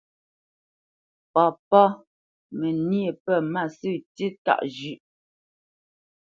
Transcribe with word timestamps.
Papá: 1.33 1.83
Mə 2.57 2.67
níe 2.87 3.09
pə̂ 3.23 3.35
mâsə̂ 3.53 3.93
tíí 4.15 4.29
tâʼ 4.45 4.61
zhʉ̌ʼ. 4.75 5.01